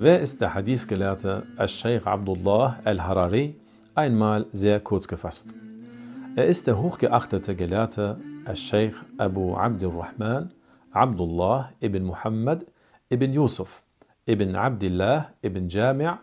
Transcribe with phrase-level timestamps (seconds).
[0.00, 3.56] Wer ist der Hadith-Gelehrte Al-Sheikh Abdullah al-Harari?
[3.96, 5.48] Einmal sehr kurz gefasst.
[6.36, 10.52] Er ist der hochgeachtete Gelehrte Al-Sheikh Abu Abdurrahman
[10.92, 12.64] Abdullah ibn Muhammad
[13.10, 13.82] ibn Yusuf
[14.24, 16.16] ibn Abdullah ibn Jami'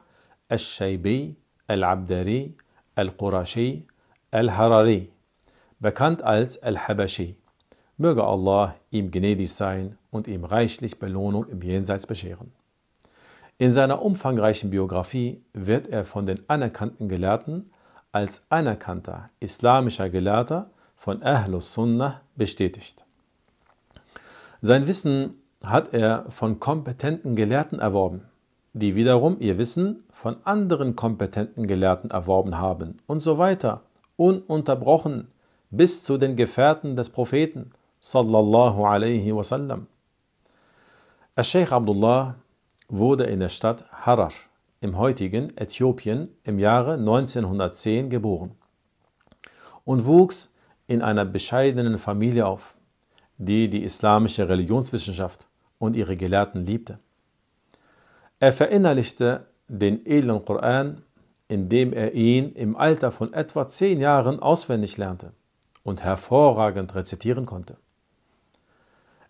[0.47, 1.35] Al-Shaybi
[1.67, 2.55] Al-Abdari
[2.95, 3.85] Al-Qurashi
[4.31, 5.11] Al-Harari,
[5.81, 7.35] bekannt als Al-Habashi.
[7.97, 12.53] Möge Allah ihm gnädig sein und ihm reichlich Belohnung im Jenseits bescheren.
[13.57, 17.71] In seiner umfangreichen Biografie wird er von den anerkannten Gelehrten
[18.11, 23.05] als anerkannter islamischer Gelehrter von Ahlus Sunnah bestätigt.
[24.61, 28.25] Sein Wissen hat er von kompetenten Gelehrten erworben,
[28.73, 33.83] die wiederum ihr Wissen von anderen kompetenten Gelehrten erworben haben und so weiter,
[34.17, 35.29] ununterbrochen
[35.69, 39.87] bis zu den Gefährten des Propheten sallallahu alaihi wasallam.
[41.35, 42.35] Al-Sheikh Abdullah
[42.87, 44.31] wurde in der Stadt Harar
[44.81, 48.51] im heutigen Äthiopien im Jahre 1910 geboren
[49.83, 50.53] und wuchs
[50.87, 52.75] in einer bescheidenen Familie auf,
[53.37, 55.47] die die islamische Religionswissenschaft
[55.79, 56.99] und ihre Gelehrten liebte.
[58.39, 61.01] Er verinnerlichte den edlen Koran,
[61.47, 65.31] indem er ihn im Alter von etwa zehn Jahren auswendig lernte
[65.83, 67.77] und hervorragend rezitieren konnte.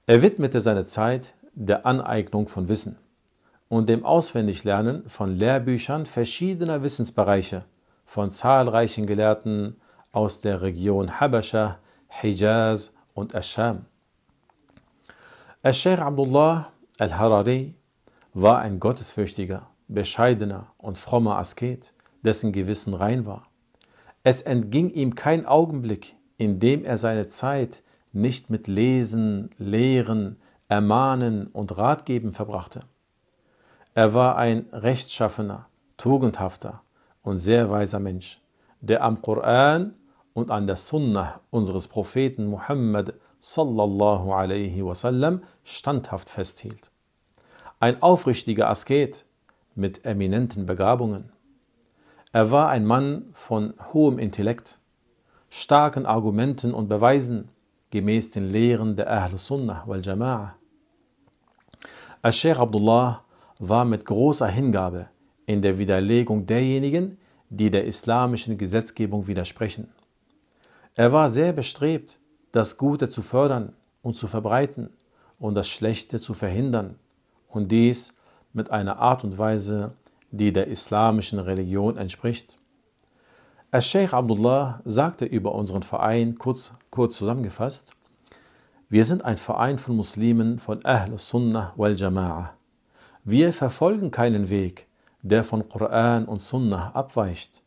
[0.07, 2.97] Er widmete seine Zeit der Aneignung von Wissen
[3.75, 7.65] und dem Auswendiglernen von Lehrbüchern verschiedener Wissensbereiche
[8.05, 9.75] von zahlreichen Gelehrten
[10.13, 13.85] aus der Region Habascha, Hijaz und Ascham.
[15.61, 17.75] Al-Sheikh Abdullah al-Harari
[18.33, 23.49] war ein gottesfürchtiger, bescheidener und frommer Asket, dessen Gewissen rein war.
[24.23, 30.37] Es entging ihm kein Augenblick, in dem er seine Zeit nicht mit Lesen, Lehren,
[30.69, 32.79] Ermahnen und Ratgeben verbrachte.
[33.97, 36.81] Er war ein rechtschaffener, tugendhafter
[37.23, 38.41] und sehr weiser Mensch,
[38.81, 39.93] der am Koran
[40.33, 46.91] und an der Sunnah unseres Propheten Muhammad sallallahu alaihi wasallam standhaft festhielt.
[47.79, 49.25] Ein aufrichtiger Asket
[49.75, 51.31] mit eminenten Begabungen.
[52.33, 54.77] Er war ein Mann von hohem Intellekt,
[55.49, 57.47] starken Argumenten und Beweisen
[57.91, 60.49] gemäß den Lehren der Ahl Sunnah wal Jama'a.
[62.21, 63.24] Al-Sheikh Abdullah
[63.59, 65.07] war mit großer Hingabe
[65.45, 67.17] in der Widerlegung derjenigen,
[67.49, 69.89] die der islamischen Gesetzgebung widersprechen.
[70.95, 72.19] Er war sehr bestrebt,
[72.51, 74.89] das Gute zu fördern und zu verbreiten
[75.39, 76.95] und das Schlechte zu verhindern,
[77.49, 78.13] und dies
[78.53, 79.93] mit einer Art und Weise,
[80.31, 82.57] die der islamischen Religion entspricht.
[83.71, 87.93] Al-Sheikh Abdullah sagte über unseren Verein kurz, kurz zusammengefasst,
[88.87, 92.54] wir sind ein Verein von Muslimen von Ahl Sunnah wal Jama'a.
[93.27, 94.85] Wir verfolgen keinen Weg,
[95.23, 97.63] der von Koran und Sunnah abweicht.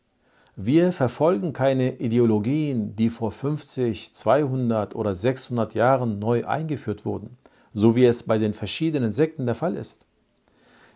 [0.55, 7.35] Wir verfolgen keine Ideologien, die vor 50, 200 oder 600 Jahren neu eingeführt wurden,
[7.73, 10.05] so wie es bei den verschiedenen Sekten der Fall ist.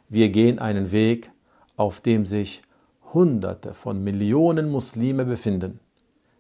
[0.08, 1.34] Wir gehen einen Weg,
[1.76, 2.62] auf dem sich
[3.14, 5.82] Hunderte von Millionen Muslime befinden.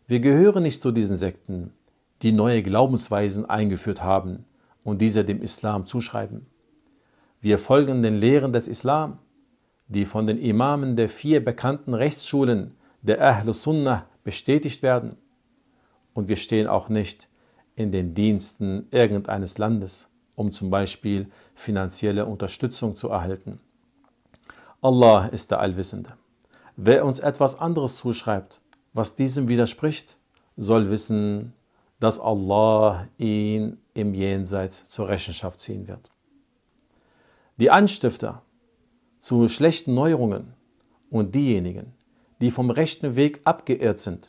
[0.07, 1.73] Wir gehören nicht zu diesen Sekten,
[2.21, 4.45] die neue Glaubensweisen eingeführt haben
[4.85, 6.45] und diese dem Islam zuschreiben.
[7.43, 9.19] Wir folgen den Lehren des Islam,
[9.89, 15.17] die von den Imamen der vier bekannten Rechtsschulen der Ahl Sunnah bestätigt werden.
[16.13, 17.27] Und wir stehen auch nicht
[17.75, 23.59] in den Diensten irgendeines Landes, um zum Beispiel finanzielle Unterstützung zu erhalten.
[24.81, 26.13] Allah ist der Allwissende.
[26.77, 28.61] Wer uns etwas anderes zuschreibt,
[28.93, 30.15] was diesem widerspricht,
[30.55, 31.51] soll wissen,
[31.99, 36.12] dass Allah ihn im Jenseits zur Rechenschaft ziehen wird.
[37.57, 38.41] Die Anstifter
[39.19, 40.53] zu schlechten Neuerungen
[41.11, 41.93] und diejenigen,
[42.41, 44.27] die vom rechten Weg abgeirrt sind,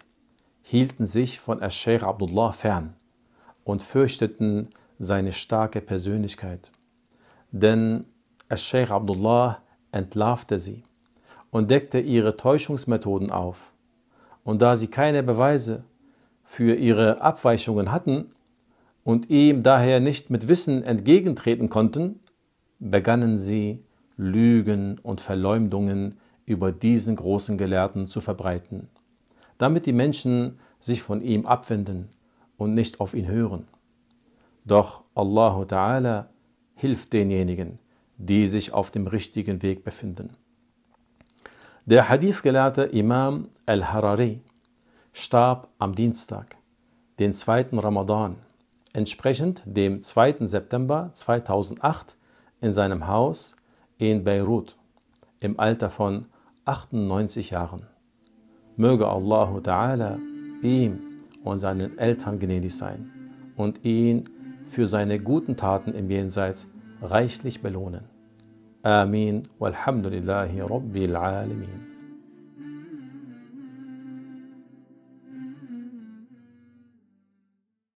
[0.61, 2.95] hielten sich von Al-Sheikh Abdullah fern
[3.65, 4.69] und fürchteten
[4.99, 6.71] seine starke Persönlichkeit.
[7.51, 8.05] Denn
[8.51, 10.85] Al-Sheikh Abdullah entlarvte sie
[11.51, 13.73] und deckte ihre Täuschungsmethoden auf.
[14.45, 15.85] Und da sie keine Beweise
[16.43, 18.33] für ihre Abweichungen hatten
[19.03, 22.21] und ihm daher nicht mit Wissen entgegentreten konnten,
[22.85, 23.83] begannen sie
[24.17, 28.89] Lügen und Verleumdungen über diesen großen Gelehrten zu verbreiten,
[29.57, 32.11] damit die Menschen sich von ihm abwenden
[32.59, 33.67] und nicht auf ihn hören.
[34.67, 36.27] Doch Allahu Ta'ala
[36.75, 37.79] hilft denjenigen,
[38.19, 40.31] die sich auf dem richtigen Weg befinden.
[41.87, 44.41] Der Hadith-Gelehrte Imam al-Harari
[45.13, 46.57] starb am Dienstag,
[47.19, 47.67] den 2.
[47.73, 48.37] Ramadan,
[48.93, 50.47] entsprechend dem 2.
[50.47, 52.17] September 2008
[52.65, 53.57] in seinem Haus
[53.99, 54.77] in Beirut.
[55.41, 56.25] im Alter von
[56.65, 57.83] 98 Jahren.
[58.77, 60.19] Möge Allah Ta'ala
[60.63, 61.01] ihm
[61.45, 63.11] und seinen Eltern gnädig sein
[63.57, 64.25] und ihn
[64.67, 66.71] für seine guten Taten im Jenseits
[67.03, 68.05] reichlich belohnen.
[68.83, 71.94] Amin walhamdulillahi rabbil alamin.